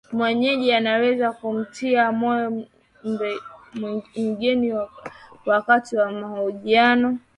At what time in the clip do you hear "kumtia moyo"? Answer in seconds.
1.33-2.63